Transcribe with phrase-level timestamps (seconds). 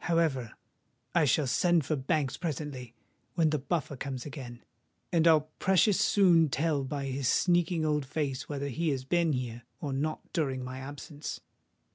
[0.00, 0.52] However,
[1.14, 2.92] I shall send for Banks presently,
[3.36, 4.62] when the Buffer comes again;
[5.10, 9.62] and I'll precious soon tell by his sneaking old face whether he has been here,
[9.80, 11.40] or not, during my absence!"